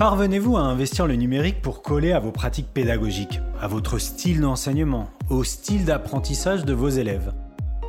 [0.00, 5.10] Parvenez-vous à investir le numérique pour coller à vos pratiques pédagogiques, à votre style d'enseignement,
[5.28, 7.34] au style d'apprentissage de vos élèves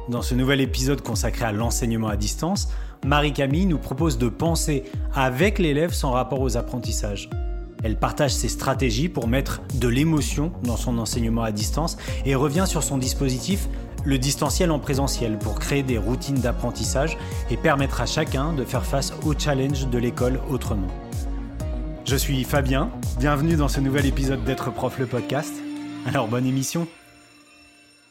[0.09, 2.67] Dans ce nouvel épisode consacré à l'enseignement à distance,
[3.05, 7.29] Marie-Camille nous propose de penser avec l'élève son rapport aux apprentissages.
[7.81, 12.65] Elle partage ses stratégies pour mettre de l'émotion dans son enseignement à distance et revient
[12.67, 13.69] sur son dispositif
[14.03, 17.17] le distanciel en présentiel pour créer des routines d'apprentissage
[17.49, 20.89] et permettre à chacun de faire face aux challenges de l'école autrement.
[22.11, 25.53] Je suis Fabien, bienvenue dans ce nouvel épisode d'être prof le podcast.
[26.05, 26.85] Alors bonne émission.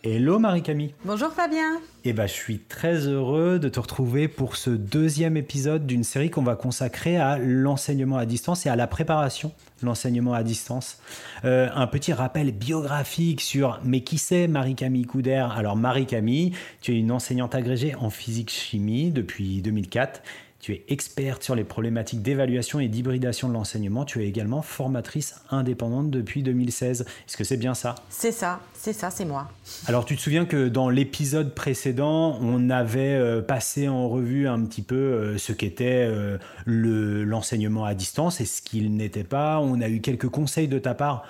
[0.02, 0.94] Hello Marie-Camille.
[1.04, 1.82] Bonjour Fabien.
[2.04, 6.30] Eh ben, je suis très heureux de te retrouver pour ce deuxième épisode d'une série
[6.30, 10.96] qu'on va consacrer à l'enseignement à distance et à la préparation de l'enseignement à distance.
[11.44, 16.98] Euh, un petit rappel biographique sur mais qui c'est Marie-Camille Couder Alors Marie-Camille, tu es
[16.98, 20.22] une enseignante agrégée en physique-chimie depuis 2004
[20.60, 24.04] tu es experte sur les problématiques d'évaluation et d'hybridation de l'enseignement.
[24.04, 27.00] Tu es également formatrice indépendante depuis 2016.
[27.00, 27.94] Est-ce que c'est bien ça?
[28.10, 29.48] C'est ça, c'est ça, c'est moi.
[29.86, 34.62] Alors tu te souviens que dans l'épisode précédent, on avait euh, passé en revue un
[34.66, 39.60] petit peu euh, ce qu'était euh, l'enseignement à distance et ce qu'il n'était pas.
[39.60, 41.24] On a eu quelques conseils de ta part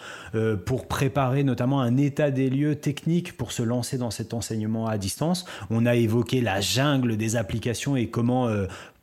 [0.64, 4.98] pour préparer notamment un état des lieux techniques pour se lancer dans cet enseignement à
[4.98, 5.44] distance.
[5.70, 8.48] On a évoqué la jungle des applications et comment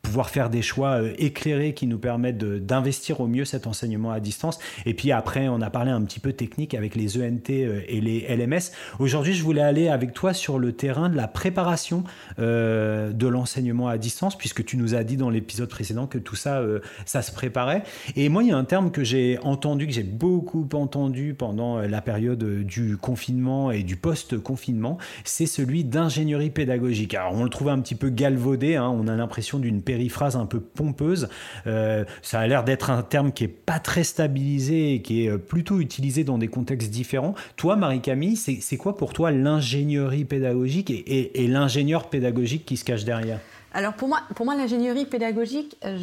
[0.08, 4.22] pouvoir faire des choix euh, éclairés qui nous permettent d'investir au mieux cet enseignement à
[4.22, 4.58] distance.
[4.86, 8.00] Et puis après, on a parlé un petit peu technique avec les ENT euh, et
[8.00, 8.72] les LMS.
[9.00, 12.06] Aujourd'hui, je voulais aller avec toi sur le terrain de la préparation
[12.40, 16.38] euh, de l'enseignement à distance, puisque tu nous as dit dans l'épisode précédent que tout
[16.38, 16.62] ça,
[17.06, 17.84] ça se préparait.
[18.16, 21.80] Et moi, il y a un terme que j'ai entendu, que j'ai beaucoup entendu pendant
[21.80, 27.14] la période du confinement et du post-confinement, c'est celui d'ingénierie pédagogique.
[27.14, 30.46] Alors, on le trouve un petit peu galvaudé, hein, on a l'impression d'une périphrase un
[30.46, 31.28] peu pompeuse.
[31.66, 35.30] Euh, ça a l'air d'être un terme qui est pas très stabilisé et qui est
[35.30, 37.34] euh, plutôt utilisé dans des contextes différents.
[37.56, 43.40] Toi, Marie-Camille, c'est quoi pour toi l'ingénierie pédagogique et, l'ingénieur pédagogique qui se cache derrière?
[43.74, 45.98] Alors pour moi, pour moi l'ingénierie pédagogique, euh,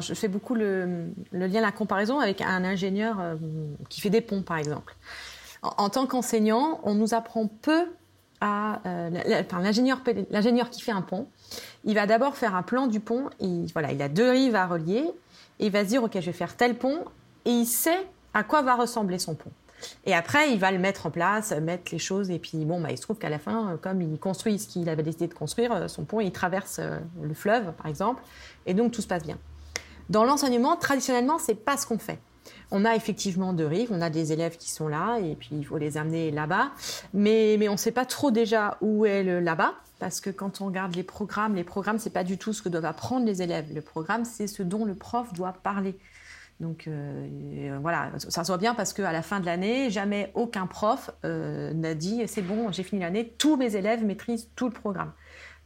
[0.00, 3.18] je, fais beaucoup le, lien, la comparaison avec un ingénieur
[3.90, 4.96] qui fait des ponts, par exemple.
[5.62, 7.84] En, tant qu'enseignant, on nous apprend peu
[8.40, 8.80] à
[9.60, 10.00] l'ingénieur
[10.70, 11.26] qui fait un pont
[11.84, 13.30] il va d'abord faire un plan du pont.
[13.40, 15.04] Il, voilà, il a deux rives à relier.
[15.58, 17.04] Et il va se dire, OK, je vais faire tel pont.
[17.44, 19.50] Et il sait à quoi va ressembler son pont.
[20.04, 22.30] Et après, il va le mettre en place, mettre les choses.
[22.30, 24.88] Et puis, bon, bah, il se trouve qu'à la fin, comme il construit ce qu'il
[24.88, 28.22] avait décidé de construire, euh, son pont, il traverse euh, le fleuve, par exemple.
[28.66, 29.38] Et donc, tout se passe bien.
[30.08, 32.18] Dans l'enseignement, traditionnellement, c'est pas ce qu'on fait.
[32.70, 35.64] On a effectivement deux rives, on a des élèves qui sont là, et puis il
[35.64, 36.70] faut les amener là-bas.
[37.14, 40.62] Mais, mais on ne sait pas trop déjà où est le là-bas parce que quand
[40.62, 43.42] on regarde les programmes, les programmes, c'est pas du tout ce que doivent apprendre les
[43.42, 43.66] élèves.
[43.72, 45.98] Le programme, c'est ce dont le prof doit parler.
[46.58, 50.66] Donc euh, voilà, ça se voit bien parce qu'à la fin de l'année, jamais aucun
[50.66, 54.72] prof euh, n'a dit c'est bon, j'ai fini l'année, tous mes élèves maîtrisent tout le
[54.72, 55.12] programme.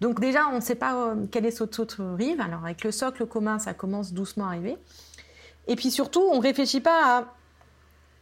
[0.01, 2.41] Donc déjà, on ne sait pas euh, quelle est cette autre rive.
[2.41, 4.77] Alors avec le socle commun, ça commence doucement à arriver.
[5.69, 7.25] Et puis surtout, on ne réfléchit pas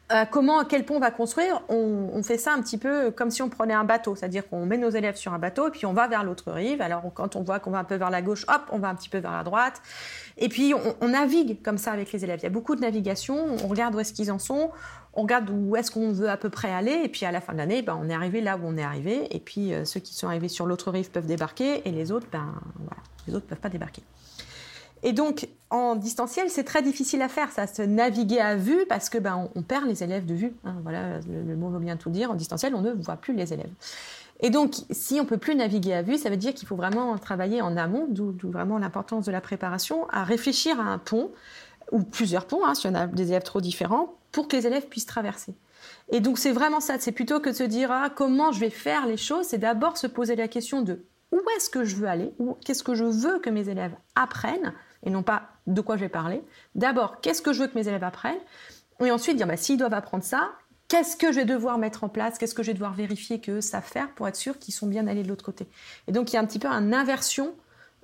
[0.09, 3.43] à comment, quel pont on va construire, on, fait ça un petit peu comme si
[3.43, 5.93] on prenait un bateau, c'est-à-dire qu'on met nos élèves sur un bateau et puis on
[5.93, 6.83] va vers l'autre rive.
[6.83, 8.95] Alors quand on voit qu'on va un peu vers la gauche, hop, on va un
[8.95, 9.81] petit peu vers la droite.
[10.37, 12.41] Et puis on, navigue comme ça avec les élèves.
[12.41, 14.71] Il y a beaucoup de navigation, on regarde où est-ce qu'ils en sont,
[15.15, 17.53] on regarde où est-ce qu'on veut à peu près aller, et puis à la fin
[17.53, 20.01] de l'année, ben, on est arrivé là où on est arrivé, et puis euh, ceux
[20.01, 23.47] qui sont arrivés sur l'autre rive peuvent débarquer, et les autres, ben voilà, les autres
[23.47, 24.03] peuvent pas débarquer.
[25.03, 29.09] Et donc, en distanciel, c'est très difficile à faire, ça, se naviguer à vue, parce
[29.09, 30.55] que ben, on, perd les élèves de vue.
[30.65, 32.31] Hein, voilà, le, mot veut bien tout dire.
[32.31, 33.71] En distanciel, on ne voit plus les élèves.
[34.41, 37.17] Et donc, si on peut plus naviguer à vue, ça veut dire qu'il faut vraiment
[37.19, 41.31] travailler en amont, d'où vraiment l'importance de la préparation, à réfléchir à un pont,
[41.91, 44.87] ou plusieurs ponts, hein, si on a des élèves trop différents, pour que les élèves
[44.89, 45.55] puissent traverser.
[46.11, 46.97] Et donc, c'est vraiment ça.
[46.99, 49.97] C'est plutôt que de se dire ah, comment je vais faire les choses, c'est d'abord
[49.97, 52.33] se poser la question de où est-ce que je veux aller,
[52.65, 56.09] qu'est-ce que je veux que mes élèves apprennent et non pas de quoi je vais
[56.09, 56.43] parler.
[56.75, 58.39] D'abord, qu'est-ce que je veux que mes élèves apprennent?
[59.05, 60.53] Et ensuite, dire, bah, s'ils doivent apprendre ça,
[60.89, 62.39] qu'est-ce que je vais devoir mettre en place?
[62.39, 65.07] Qu'est-ce que je vais devoir vérifier qu'eux savent faire pour être sûr qu'ils sont bien
[65.07, 65.67] allés de l'autre côté?
[66.07, 67.55] Et donc, il y a un petit peu une inversion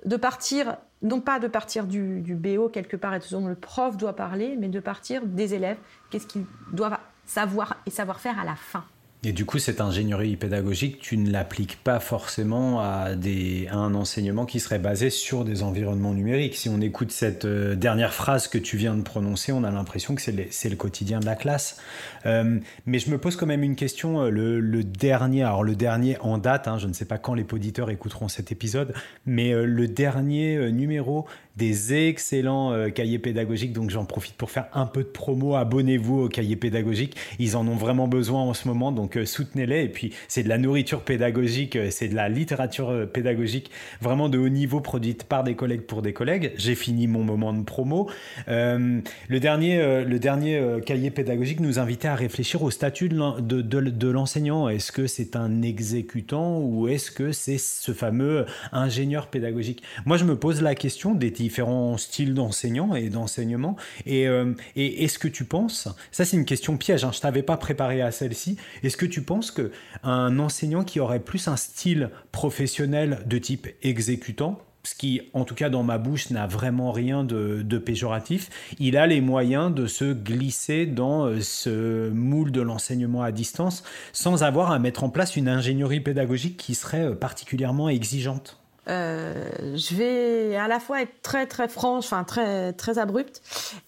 [0.05, 3.97] de partir, non pas de partir du, du BO quelque part et dont le prof
[3.97, 5.77] doit parler, mais de partir des élèves,
[6.09, 8.83] qu'est-ce qu'ils doivent savoir et savoir faire à la fin?
[9.25, 14.45] Et du coup, cette ingénierie pédagogique, tu ne l'appliques pas forcément à, des, un enseignement
[14.45, 16.55] qui serait basé sur des environnements numériques.
[16.55, 20.15] Si on écoute cette euh, dernière phrase que tu viens de prononcer, on a l'impression
[20.15, 21.81] que c'est le, le, quotidien de la classe.
[22.25, 24.21] Euh, mais je me pose quand même une question.
[24.21, 27.45] Euh, le, dernier, alors le dernier en date, hein, je ne sais pas quand les
[27.51, 28.93] auditeurs écouteront cet épisode,
[29.25, 31.27] mais le dernier numéro
[31.59, 33.73] des excellents euh, cahiers pédagogiques.
[33.73, 35.55] Donc j'en profite pour faire un peu de promo.
[35.55, 37.15] Abonnez-vous aux cahiers pédagogiques.
[37.37, 39.83] Ils en ont vraiment besoin en ce moment, donc euh, soutenez-les.
[39.83, 43.69] Et puis c'est de la nourriture pédagogique, c'est de la littérature pédagogique
[44.01, 46.53] vraiment de haut niveau produite par des collègues pour des collègues.
[46.55, 48.09] J'ai fini mon moment de promo.
[48.47, 54.69] le dernier, le dernier cahier pédagogique nous invitait à réfléchir au statut de l'enseignant.
[54.69, 59.83] Est-ce que c'est un exécutant ou est-ce que c'est ce fameux ingénieur pédagogique?
[60.05, 63.75] Moi, je me pose la question des différents styles d'enseignants et d'enseignement.
[64.05, 67.41] Et, euh, et est-ce que tu penses, ça c'est une question piège, hein, je t'avais
[67.41, 69.71] pas préparé à celle-ci, est-ce que tu penses que
[70.03, 75.55] un enseignant qui aurait plus un style professionnel de type exécutant ce qui, en tout
[75.55, 78.49] cas dans ma bouche, n'a vraiment rien de, péjoratif,
[78.79, 83.83] il a les moyens de se glisser dans euh, ce moule de l'enseignement à distance
[84.13, 88.58] sans avoir à mettre en place une ingénierie pédagogique qui serait euh, particulièrement exigeante?
[88.89, 93.41] Euh, je vais à la fois être très très franche, enfin très très abrupte,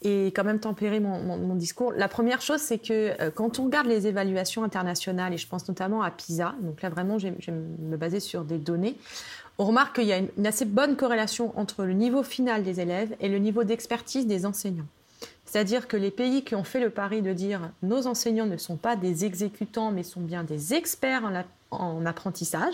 [0.03, 1.91] et quand même tempérer mon, discours.
[1.93, 6.01] La première chose, c'est que quand on regarde les évaluations internationales, et je pense notamment
[6.03, 8.95] à PISA, donc là vraiment je me baser sur des données,
[9.61, 13.15] on remarque qu'il y a une, assez bonne corrélation entre le niveau final des élèves
[13.19, 14.87] et le niveau d'expertise des enseignants.
[15.45, 18.77] C'est-à-dire que les pays qui ont fait le pari de dire nos enseignants ne sont
[18.77, 21.43] pas des exécutants, mais sont bien des experts en,
[22.05, 22.73] apprentissage,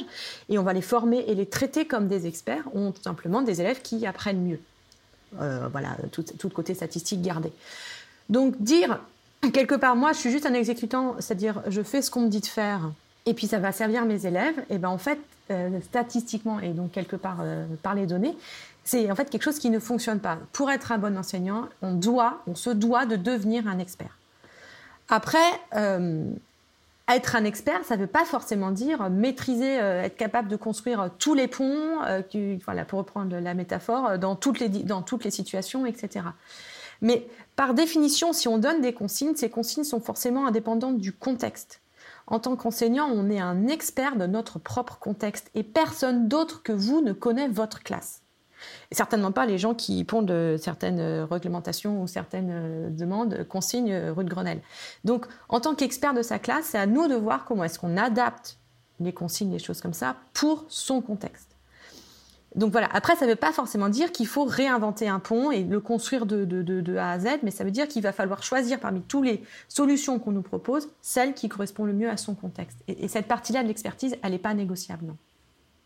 [0.50, 3.62] et on va les former et les traiter comme des experts, ont tout simplement des
[3.62, 4.60] élèves qui apprennent mieux.
[5.42, 7.52] Euh, voilà, tout, tout, côté statistique gardé.
[8.30, 9.00] Donc dire,
[9.54, 12.40] quelque part, moi, je suis juste un exécutant, c'est-à-dire je fais ce qu'on me dit
[12.40, 12.92] de faire,
[13.26, 15.20] et puis ça va servir mes élèves, et ben en fait,
[15.52, 18.38] euh, statistiquement et donc quelque part euh, par les données,
[18.84, 20.40] c'est en fait quelque chose qui ne fonctionne pas.
[20.54, 24.18] Pour être un bon enseignant, on doit, on se doit de devenir un expert.
[25.10, 25.38] Après,
[27.10, 31.34] être un expert, ça ne veut pas forcément dire maîtriser, être capable de construire tous
[31.34, 32.00] les ponts,
[32.66, 36.26] voilà, pour reprendre la métaphore, dans toutes les, dans toutes les situations, etc.
[37.02, 41.82] Mais par définition, si on donne des consignes, ces consignes sont forcément indépendantes du contexte.
[42.28, 46.74] En tant qu'enseignant, on est un expert de notre propre contexte et personne d'autre que
[46.74, 48.22] vous ne connaît votre classe.
[48.92, 54.24] Certainement pas les gens qui pondent certaines réglementations ou certaines euh, demandes, consignes euh, rue
[54.24, 54.62] de Grenelle.
[55.04, 57.98] Donc, en tant qu'expert de sa classe, c'est à nous de voir comment est-ce qu'on
[57.98, 58.58] adapte
[59.00, 61.52] les consignes, les choses comme ça, pour son contexte.
[62.56, 65.64] Donc voilà, après, ça ne veut pas forcément dire qu'il faut réinventer un pont et
[65.64, 69.02] le construire de, A à Z, mais ça veut dire qu'il va falloir choisir parmi
[69.02, 72.80] toutes les solutions qu'on nous propose, celle qui correspond le mieux à son contexte.
[72.88, 75.18] Et, et cette partie-là de l'expertise, elle n'est pas négociable, non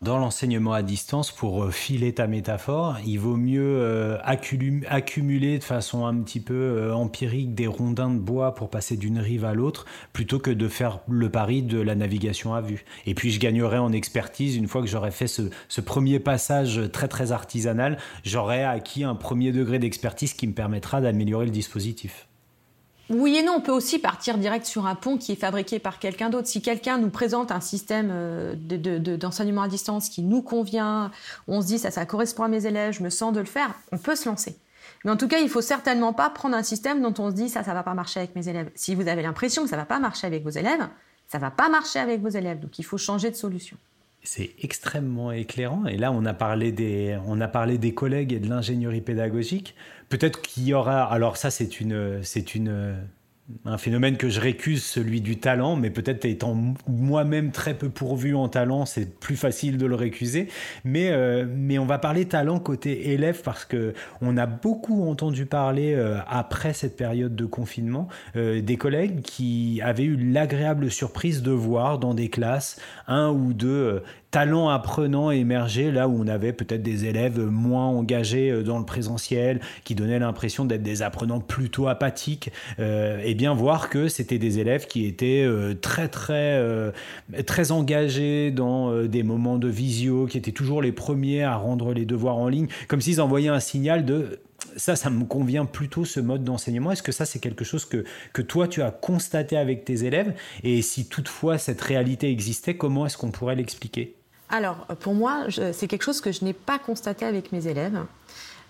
[0.02, 5.64] dans l'enseignement à distance, pour euh, filer ta métaphore, il vaut mieux euh, accumuler de
[5.64, 9.54] façon un petit peu euh, empirique des rondins de bois pour passer d'une rive à
[9.54, 12.84] l'autre, plutôt que de faire le pari de la navigation à vue.
[13.06, 16.80] Et puis je gagnerai en expertise une fois que j'aurai fait ce, ce, premier passage
[16.92, 22.26] très très artisanal, j'aurai acquis un premier degré d'expertise qui me permettra d'améliorer le dispositif.
[23.14, 25.98] Oui et non, on peut aussi partir direct sur un pont qui est fabriqué par
[25.98, 26.48] quelqu'un d'autre.
[26.48, 28.54] Si quelqu'un nous présente un système euh,
[29.16, 31.10] d'enseignement à distance qui nous convient,
[31.46, 33.74] on se dit ça, ça correspond à mes élèves, je me sens de le faire,
[33.92, 34.56] on peut se lancer.
[35.04, 37.48] Mais en tout cas, il faut certainement pas prendre un système dont on se dit
[37.48, 38.70] ça, ça va pas marcher avec mes élèves.
[38.74, 40.88] Si vous avez l'impression que ça va pas marcher avec vos élèves,
[41.28, 42.60] ça va pas marcher avec vos élèves.
[42.60, 43.76] Donc il faut changer de solution.
[44.22, 45.86] C'est extrêmement éclairant.
[45.86, 49.74] Et là, on a parlé des, on a parlé des collègues et de l'ingénierie pédagogique.
[50.08, 51.04] Peut-être qu'il y aura.
[51.04, 52.96] Alors ça, c'est une, c'est une
[53.64, 56.56] un phénomène que je récuse, celui du talent, mais peut-être étant
[56.88, 60.48] moi-même très peu pourvu en talent, c'est plus facile de le récuser.
[60.84, 65.46] Mais, euh, mais on va parler talent côté élève parce que on a beaucoup entendu
[65.46, 71.42] parler euh, après cette période de confinement euh, des collègues qui avaient eu l'agréable surprise
[71.42, 74.02] de voir dans des classes un ou deux
[74.32, 78.84] talent apprenant émerger là où on avait peut-être des élèves moins engagés euh, dans le
[78.84, 84.38] présentiel, qui donnaient l'impression d'être des apprenants plutôt apathiques, euh, et bien voir que c'était
[84.38, 86.32] des élèves qui étaient euh, très très
[87.46, 92.06] très engagés dans des moments de visio, qui étaient toujours les premiers à rendre les
[92.06, 94.40] devoirs en ligne, comme s'ils envoyaient un signal de
[94.76, 96.92] ça, ça me convient plutôt ce mode d'enseignement.
[96.92, 100.32] Est-ce que ça, c'est quelque chose que, que toi, tu as constaté avec tes élèves?
[100.62, 104.14] Et si toutefois cette réalité existait, comment est-ce qu'on pourrait l'expliquer?
[104.52, 107.98] Alors, pour moi, c'est quelque chose que je n'ai pas constaté avec mes élèves.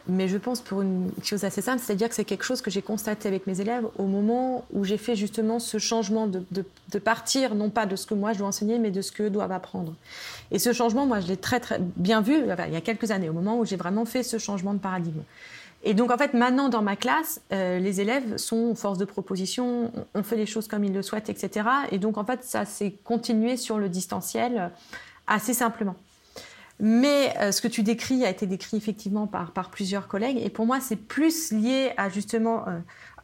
[0.08, 2.82] Mais je pense pour une chose assez simple, c'est-à-dire que c'est quelque chose que j'ai
[2.82, 7.70] constaté avec mes élèves au moment où j'ai fait justement ce changement de, partir, non
[7.70, 9.94] pas de ce que moi je dois enseigner, mais de ce qu'eux doivent apprendre.
[10.50, 13.28] Et ce changement, moi, je l'ai très, très bien vu il y a quelques années,
[13.28, 15.22] au moment où j'ai vraiment fait ce changement de paradigme.
[15.84, 19.90] Et donc, en fait, maintenant, dans ma classe, euh, les élèves sont force de proposition,
[20.14, 21.66] on fait les choses comme ils le souhaitent, etc.
[21.90, 24.70] Et donc, en fait, ça s'est continué sur le distanciel
[25.26, 25.96] assez simplement.
[26.80, 30.38] Mais ce que tu décris a été décrit effectivement par, plusieurs collègues.
[30.42, 32.64] Et pour moi, c'est plus lié à justement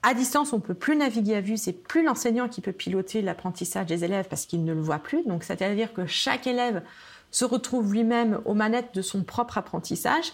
[0.03, 3.87] à distance, on peut plus naviguer à vue, c'est plus l'enseignant qui peut piloter l'apprentissage
[3.87, 5.25] des élèves parce qu'il ne le voit plus.
[5.25, 6.83] Donc, c'est-à-dire que chaque élève
[7.31, 10.33] se retrouve lui-même aux manettes de son propre apprentissage.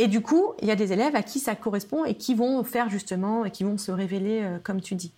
[0.00, 2.64] Et du coup, il y a des élèves à qui ça correspond et qui vont
[2.64, 5.12] faire justement, et qui vont se révéler euh, comme tu dis.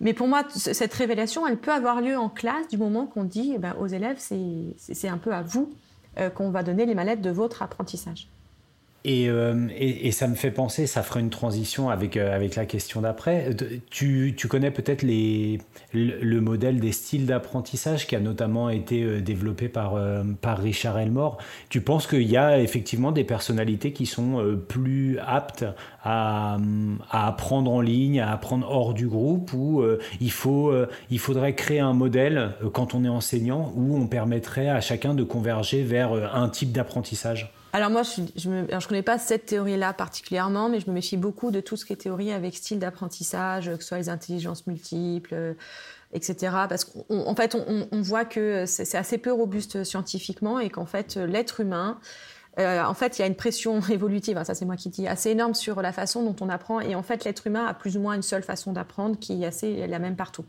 [0.00, 3.52] Mais pour moi, cette révélation, elle peut avoir lieu en classe du moment qu'on dit
[3.54, 5.70] eh ben, aux élèves, c'est un peu à vous
[6.18, 8.26] euh, qu'on va donner les manettes de votre apprentissage.
[9.06, 13.00] Euh, et, ça me fait penser, ça fera une transition avec, euh, avec la question
[13.00, 13.50] d'après.
[13.90, 15.58] Tu, tu, connais peut-être le,
[15.92, 19.98] le, modèle des styles d'apprentissage qui a notamment été euh, développé par,
[20.40, 21.38] par Richard Elmore.
[21.68, 25.64] Tu penses qu'il y a effectivement des personnalités qui sont plus aptes
[26.04, 26.58] à,
[27.10, 29.82] à, apprendre en ligne, à apprendre hors du groupe, ou
[30.20, 30.72] il, faut,
[31.10, 35.22] il faudrait créer un modèle quand on est enseignant où on permettrait à chacun de
[35.24, 37.52] converger vers un type d'apprentissage?
[37.72, 41.60] Alors moi, je ne connais pas cette théorie-là particulièrement, mais je me méfie beaucoup de
[41.60, 45.54] tout ce qui est théorie avec style d'apprentissage, que ce soit les intelligences multiples,
[46.12, 46.36] etc.
[46.68, 51.60] Parce qu'en fait, on, voit que c'est assez peu robuste scientifiquement et qu'en fait, l'être
[51.60, 51.98] humain
[52.58, 55.08] euh, en fait, il y a une pression évolutive, hein, ça c'est moi qui dis,
[55.08, 56.80] assez énorme sur la façon dont on apprend.
[56.80, 59.46] Et en fait, l'être humain a plus ou moins une seule façon d'apprendre qui est
[59.46, 60.44] assez la même partout.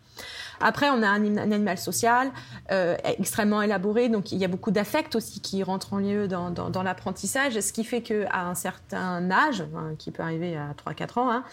[0.59, 2.31] Après, on a un, animal social
[2.71, 6.83] euh, extrêmement élaboré, donc il y a beaucoup d'affects aussi qui rentrent en lieu dans,
[6.83, 11.31] l'apprentissage, ce qui fait qu'à un certain âge, hein, qui peut arriver à 3-4 ans,
[11.31, 11.43] hein,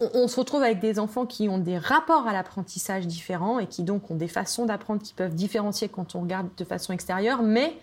[0.00, 3.66] on, on, se retrouve avec des enfants qui ont des rapports à l'apprentissage différents et
[3.66, 7.42] qui donc ont des façons d'apprendre qui peuvent différencier quand on regarde de façon extérieure,
[7.42, 7.76] mais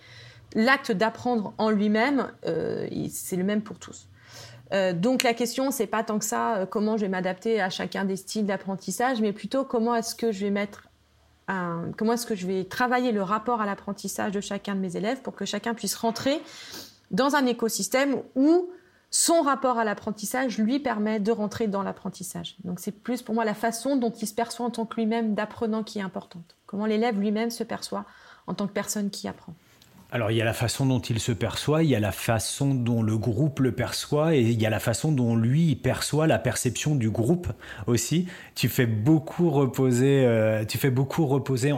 [0.56, 4.08] l'acte d'apprendre en lui-même, euh, c'est le même pour tous.
[4.72, 7.70] Euh, donc la question, c'est pas tant que ça euh, comment je vais m'adapter à
[7.70, 10.84] chacun des styles d'apprentissage, mais plutôt comment est-ce que je vais mettre
[11.98, 15.24] comment est-ce que je vais travailler le rapport à l'apprentissage de chacun de mes élèves
[15.24, 16.40] pour que chacun puisse rentrer
[17.10, 18.70] dans un écosystème où
[19.10, 22.56] son rapport à l'apprentissage lui permet de rentrer dans l'apprentissage.
[22.66, 25.34] Donc c'est plus pour moi la façon dont il se perçoit en tant que lui-même
[25.34, 26.56] d'apprenant qui est importante.
[26.68, 28.06] Comment l'élève lui-même se perçoit
[28.46, 29.56] en tant que personne qui apprend.
[30.12, 32.74] Alors il y a la façon dont il se perçoit, il y a la façon
[32.74, 36.40] dont le groupe le perçoit et il y a la façon dont lui perçoit la
[36.40, 37.48] perception du groupe
[37.86, 38.26] aussi.
[38.56, 41.76] Tu fais beaucoup reposer, euh, tu fais beaucoup reposer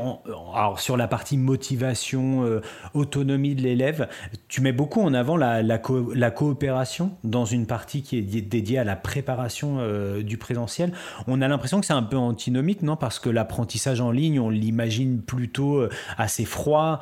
[0.77, 2.61] sur la partie motivation, euh,
[2.93, 4.07] autonomie de l'élève.
[4.47, 8.85] Tu mets beaucoup en avant la, la, coopération dans une partie qui est dédiée à
[8.85, 10.93] la préparation euh, du présentiel.
[11.27, 12.95] On a l'impression que c'est un peu antinomique, non?
[12.95, 15.85] Parce que l'apprentissage en ligne, on l'imagine plutôt
[16.17, 17.01] assez froid,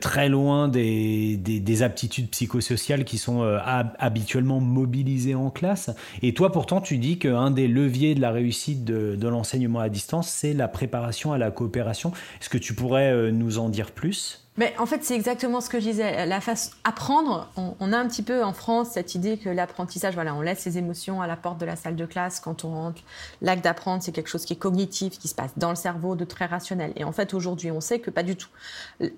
[0.00, 3.58] très loin des, aptitudes psychosociales qui sont euh,
[3.98, 5.90] habituellement mobilisées en classe.
[6.22, 10.28] Et toi, pourtant, tu dis qu'un des leviers de la réussite de l'enseignement à distance,
[10.28, 12.12] c'est la préparation à la coopération.
[12.40, 14.45] Est-ce que tu pourrais euh, nous en dire plus?
[14.58, 16.26] Mais en fait, c'est exactement ce que je disais.
[16.26, 20.34] La face apprendre, on, a un petit peu en France cette idée que l'apprentissage, voilà,
[20.34, 23.02] on laisse ses émotions à la porte de la salle de classe quand on rentre.
[23.42, 26.24] L'acte d'apprendre, c'est quelque chose qui est cognitif, qui se passe dans le cerveau, de
[26.24, 26.92] très rationnel.
[26.96, 28.48] Et en fait, aujourd'hui, on sait que pas du tout.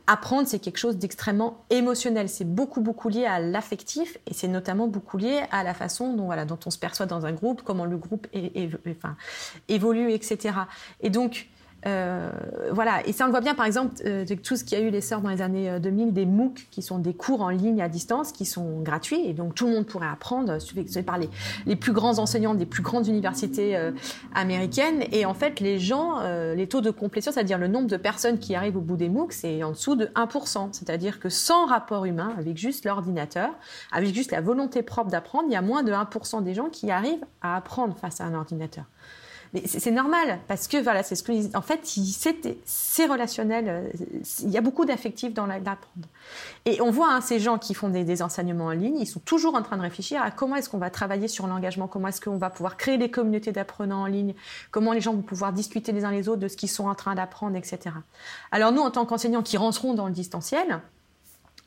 [0.07, 2.29] Apprendre, c'est quelque chose d'extrêmement émotionnel.
[2.29, 6.27] C'est beaucoup, beaucoup lié à l'affectif et c'est notamment beaucoup lié à la façon dont,
[6.27, 8.27] voilà, dont on se perçoit dans un groupe, comment le groupe
[9.69, 10.55] évolue, etc.
[11.01, 11.49] Et donc,
[11.87, 12.31] euh,
[12.73, 14.81] voilà, et ça on le voit bien par exemple euh, de tout ce qui a
[14.81, 17.81] eu l'essor dans les années 2000 euh, des MOOC qui sont des cours en ligne
[17.81, 21.31] à distance qui sont gratuits et donc tout le monde pourrait apprendre, suivi par les,
[21.67, 23.79] les, plus grands enseignants des plus grandes universités
[24.35, 25.05] américaines.
[25.13, 26.21] Et en fait les gens,
[26.55, 29.33] les taux de complétion, c'est-à-dire le nombre de personnes qui arrivent au bout des MOOC,
[29.33, 33.51] c'est en dessous de 1%, c'est-à-dire que sans rapport humain, avec juste l'ordinateur,
[33.93, 36.91] avec juste la volonté propre d'apprendre, il y a moins de 1% des gens qui
[36.91, 38.85] arrivent à apprendre face à un ordinateur.
[39.55, 41.81] Mais c'est normal parce que voilà, c'est ce que en fait,
[42.65, 43.65] c'est relationnel.
[43.69, 43.89] Euh,
[44.43, 46.09] il y a beaucoup d'affectifs dans l'apprendre.
[46.65, 49.55] Et on voit hein, ces gens qui font des, enseignements en ligne, ils sont toujours
[49.55, 52.37] en train de réfléchir à comment est-ce qu'on va travailler sur l'engagement, comment est-ce qu'on
[52.37, 54.35] va pouvoir créer des communautés d'apprenants en ligne,
[54.71, 56.95] comment les gens vont pouvoir discuter les uns les autres de ce qu'ils sont en
[56.95, 57.95] train d'apprendre, etc.
[58.51, 60.81] Alors nous, en tant qu'enseignants qui rentrons dans le distanciel.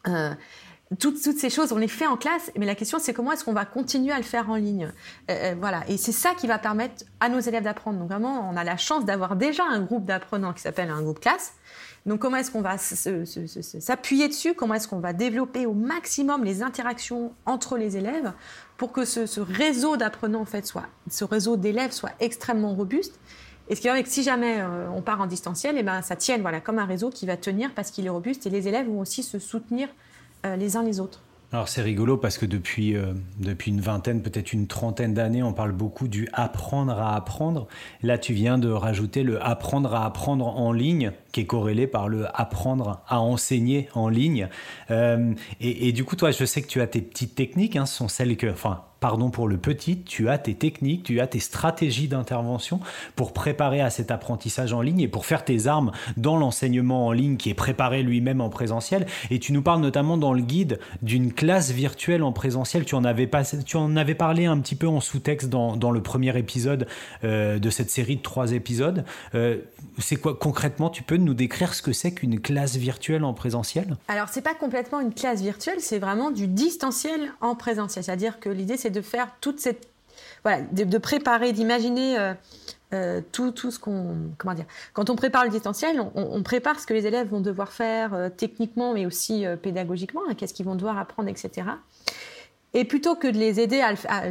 [0.07, 0.33] Euh,
[0.99, 3.53] toutes, ces choses, on les fait en classe, mais la question c'est comment est-ce qu'on
[3.53, 4.91] va continuer à le faire en ligne?
[5.29, 7.99] Euh, euh, voilà, et c'est ça qui va permettre à nos élèves d'apprendre.
[7.99, 11.19] Donc vraiment, on a la chance d'avoir déjà un groupe d'apprenants qui s'appelle un groupe
[11.19, 11.53] classe.
[12.05, 14.53] Donc comment est-ce qu'on va s'appuyer dessus?
[14.53, 18.33] Comment est-ce qu'on va développer au maximum les interactions entre les élèves
[18.77, 23.19] pour que ce, réseau d'apprenants en fait soit, ce réseau d'élèves soit extrêmement robuste?
[23.69, 26.01] Et ce qui est que si jamais euh, on part en distanciel, et eh ben
[26.01, 28.67] ça tienne voilà comme un réseau qui va tenir parce qu'il est robuste et les
[28.67, 29.87] élèves vont aussi se soutenir
[30.45, 31.21] euh, les uns les autres.
[31.53, 35.51] Alors c'est rigolo parce que depuis, euh, depuis une vingtaine, peut-être une trentaine d'années, on
[35.51, 37.67] parle beaucoup du apprendre à apprendre.
[38.03, 42.07] Là, tu viens de rajouter le apprendre à apprendre en ligne, qui est corrélé par
[42.07, 44.47] le apprendre à enseigner en ligne.
[44.91, 47.97] Euh, et, du coup, toi, je sais que tu as tes petites techniques, hein, ce
[47.97, 51.39] sont celles que, enfin, pardon pour le petit, tu as tes techniques, tu as tes
[51.39, 52.79] stratégies d'intervention
[53.15, 57.11] pour préparer à cet apprentissage en ligne et pour faire tes armes dans l'enseignement en
[57.11, 59.07] ligne qui est préparé lui-même en présentiel.
[59.31, 62.85] Et tu nous parles notamment dans le guide d'une classe virtuelle en présentiel.
[62.85, 63.27] Tu en avais,
[63.65, 66.85] tu en avais parlé un petit peu en sous-texte dans, le premier épisode
[67.23, 69.03] euh, de cette série de trois épisodes.
[69.33, 69.57] Euh,
[69.97, 73.97] c'est quoi concrètement Tu peux nous décrire ce que c'est qu'une classe virtuelle en présentiel?
[74.07, 78.03] Alors c'est pas complètement une classe virtuelle, c'est vraiment du distanciel en présentiel.
[78.03, 79.91] C'est-à-dire que l'idée c'est de faire toute cette
[80.43, 82.33] voilà, de, préparer, d'imaginer euh,
[82.93, 84.65] euh, tout, tout ce qu'on comment dire.
[84.93, 88.29] Quand on prépare le distanciel, on, prépare ce que les élèves vont devoir faire euh,
[88.29, 91.67] techniquement, mais aussi pédagogiquement, hein, qu'est-ce qu'ils vont devoir apprendre, etc.
[92.73, 93.83] Et plutôt que de les aider,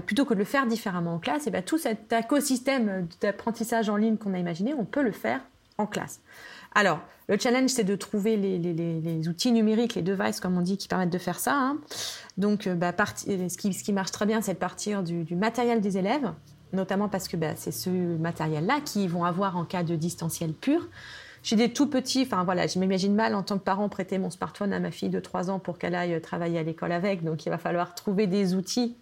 [0.06, 3.90] plutôt que de le faire différemment en classe, et eh bien tout cet écosystème d'apprentissage
[3.90, 5.40] en ligne qu'on a imaginé, on peut le faire
[5.76, 6.20] en classe.
[6.74, 7.00] Alors,
[7.30, 11.12] le challenge, c'est de trouver les, outils numériques, les devices, comme on dit, qui permettent
[11.12, 11.54] de faire ça.
[11.54, 11.78] Hein.
[12.38, 16.32] Donc, euh, bah, ce, qui, marche très bien, c'est de partir du, matériel des élèves,
[16.72, 20.88] notamment parce que bah, c'est ce matériel-là qu'ils vont avoir en cas de distanciel pur.
[21.44, 24.30] J'ai des tout petits, enfin voilà, je m'imagine mal en tant que parent prêter mon
[24.30, 27.22] smartphone à ma fille de 3 ans pour qu'elle aille travailler à l'école avec.
[27.22, 28.96] Donc, il va falloir trouver des outils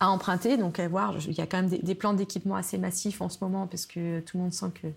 [0.00, 0.56] à emprunter.
[0.56, 3.38] Donc, à voir, il y a quand même des, plans d'équipement assez massifs en ce
[3.42, 4.88] moment parce que tout le monde sent que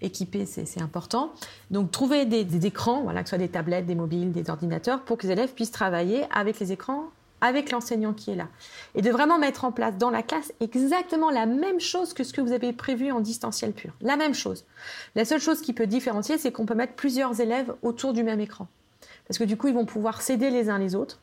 [0.00, 1.32] équiper, c'est important.
[1.70, 5.18] Donc, trouver des, écrans, voilà, que ce soit des tablettes, des mobiles, des ordinateurs, pour
[5.18, 8.48] que les élèves puissent travailler avec les écrans, avec l'enseignant qui est là.
[8.94, 12.32] Et de vraiment mettre en place dans la classe exactement la même chose que ce
[12.32, 13.92] que vous avez prévu en distanciel pur.
[14.00, 14.64] La même chose.
[15.14, 18.40] La seule chose qui peut différencier, c'est qu'on peut mettre plusieurs élèves autour du même
[18.40, 18.68] écran.
[19.26, 21.20] Parce que du coup, ils vont pouvoir s'aider les uns les autres.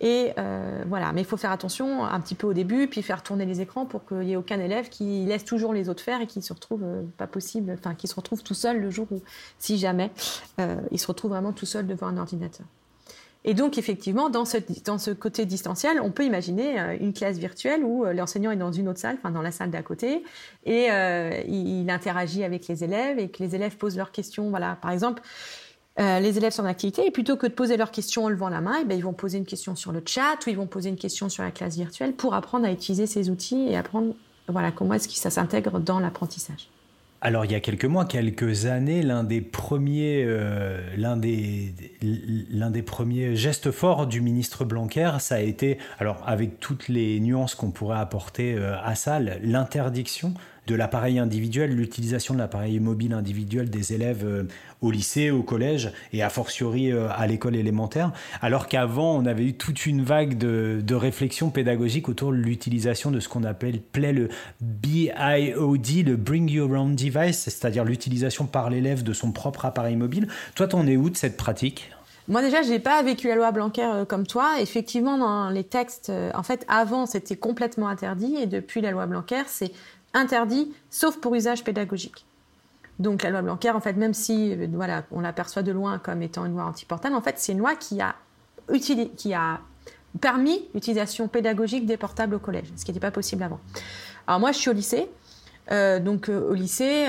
[0.00, 3.22] Et euh, voilà, mais il faut faire attention un petit peu au début, puis faire
[3.22, 6.20] tourner les écrans pour qu'il n'y ait aucun élève qui laisse toujours les autres faire
[6.20, 9.08] et qui se retrouve euh, pas possible, enfin qui se retrouve tout seul le jour
[9.10, 9.20] où,
[9.58, 10.10] si jamais,
[10.60, 12.66] euh, il se retrouve vraiment tout seul devant un ordinateur.
[13.44, 17.82] Et donc effectivement, dans ce, dans ce côté distanciel, on peut imaginer une classe virtuelle
[17.82, 20.24] où l'enseignant est dans une autre salle, enfin dans la salle d'à côté,
[20.66, 20.88] et
[21.46, 24.50] il, interagit avec les élèves et que les élèves posent leurs questions.
[24.50, 25.22] Voilà, par exemple.
[25.98, 28.48] Euh, les élèves sont en activité et plutôt que de poser leurs questions en levant
[28.48, 30.66] la main, eh ben, ils vont poser une question sur le chat ou ils vont
[30.66, 34.14] poser une question sur la classe virtuelle pour apprendre à utiliser ces outils et apprendre
[34.46, 36.68] voilà, comment est-ce que ça s'intègre dans l'apprentissage.
[37.20, 42.70] Alors il y a quelques mois, quelques années, l'un des premiers, euh, l'un des, l'un
[42.70, 47.56] des premiers gestes forts du ministre Blanquer, ça a été, alors avec toutes les nuances
[47.56, 50.32] qu'on pourrait apporter euh, à ça, l'interdiction
[50.68, 54.44] de l'appareil individuel, l'utilisation de l'appareil mobile individuel des élèves euh,
[54.82, 59.44] au lycée, au collège et a fortiori euh, à l'école élémentaire, alors qu'avant on avait
[59.44, 63.80] eu toute une vague de, de réflexion pédagogique autour de l'utilisation de ce qu'on appelle
[63.94, 64.28] le
[64.60, 70.28] BIOD, le Bring Your Own Device, c'est-à-dire l'utilisation par l'élève de son propre appareil mobile.
[70.54, 71.90] Toi, t'en es où de cette pratique?
[72.28, 74.60] Moi déjà, je n'ai pas vécu la loi Blanquer euh, comme toi.
[74.60, 79.42] Effectivement, dans les textes, en fait, avant, c'était complètement interdit, et depuis la loi Blanquer,
[79.46, 79.72] c'est
[80.14, 82.24] interdit, sauf pour usage pédagogique.
[82.98, 86.22] Donc la loi Blanquer, en fait, même si euh, voilà, on l'aperçoit de loin comme
[86.22, 89.60] étant une loi anti-portable, en fait, c'est une loi qui a,
[90.20, 93.60] permis l'utilisation pédagogique des portables au collège, ce qui n'était pas possible avant.
[94.26, 95.08] Alors moi, je suis au lycée.
[95.70, 97.06] Euh, donc euh, au lycée,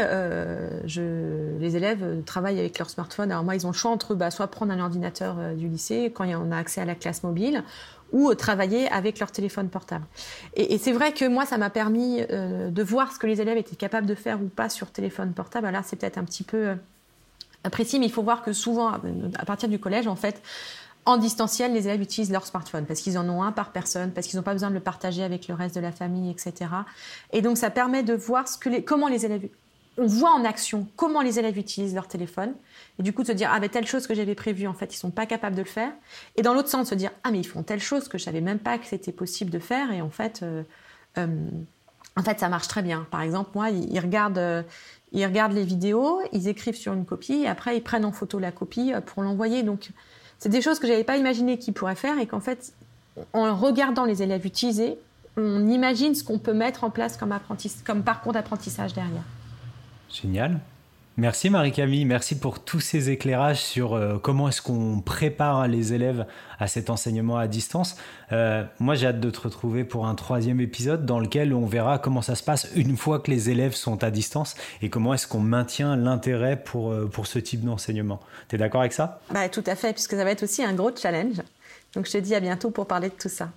[0.85, 3.31] les élèves travaillent avec leur smartphone.
[3.31, 6.25] Alors moi, ils ont le choix entre bah, soit prendre un ordinateur du lycée quand
[6.25, 7.63] on a accès à la classe mobile,
[8.11, 10.05] ou travailler avec leur téléphone portable.
[10.55, 13.57] Et, c'est vrai que moi, ça m'a permis euh, de voir ce que les élèves
[13.57, 15.67] étaient capables de faire ou pas sur téléphone portable.
[15.67, 19.45] Alors c'est peut-être un petit peu euh, précis, mais il faut voir que souvent, à
[19.45, 20.41] partir du collège, en fait,
[21.05, 24.27] en distanciel, les élèves utilisent leur smartphone parce qu'ils en ont un par personne, parce
[24.27, 26.71] qu'ils n'ont pas besoin de le partager avec le reste de la famille, etc.
[27.31, 28.45] Et donc, ça permet de voir
[28.85, 29.49] comment les élèves
[29.99, 32.53] on voit en action comment les élèves utilisent leur téléphone,
[32.97, 34.93] et du coup de se dire ah mais telle chose que j'avais prévue en fait
[34.93, 35.91] ils sont pas capables de le faire,
[36.37, 38.41] et dans l'autre sens se dire ah mais ils font telle chose que je savais
[38.41, 40.63] même pas que c'était possible de faire, et en fait euh,
[41.17, 41.27] euh,
[42.15, 43.05] en fait ça marche très bien.
[43.11, 44.63] Par exemple moi ils, regardent euh,
[45.11, 48.39] ils regardent les vidéos, ils écrivent sur une copie, et après ils prennent en photo
[48.39, 49.63] la copie pour l'envoyer.
[49.63, 49.89] Donc
[50.39, 52.73] c'est des choses que j'avais pas imaginé qu'ils pourraient faire, et qu'en fait
[53.33, 54.97] en regardant les élèves utiliser,
[55.35, 57.37] on imagine ce qu'on peut mettre en place comme,
[57.85, 59.23] comme parcours d'apprentissage derrière.
[60.11, 60.59] Génial.
[61.19, 66.25] Merci Marie-Camille, merci pour tous ces éclairages sur euh, comment est-ce qu'on prépare les élèves
[66.59, 67.97] à cet enseignement à distance.
[68.31, 71.99] Euh, moi j'ai hâte de te retrouver pour un troisième épisode dans lequel on verra
[71.99, 75.27] comment ça se passe une fois que les élèves sont à distance et comment est-ce
[75.27, 78.21] qu'on maintient l'intérêt pour, euh, pour ce type d'enseignement.
[78.47, 79.19] Tu es d'accord avec ça?
[79.29, 81.41] Bah, Tout à fait, puisque ça va être aussi un gros challenge.
[81.93, 83.49] Donc je te dis à bientôt pour parler de tout ça.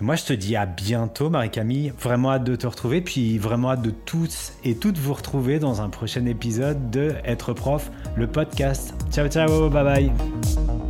[0.00, 1.92] Moi, je te dis à bientôt, Marie-Camille.
[1.98, 5.80] Vraiment hâte de te retrouver, puis vraiment hâte de tous et toutes vous retrouver dans
[5.80, 8.94] un prochain épisode de Être prof, le podcast.
[9.10, 10.87] Ciao, ciao, bye bye.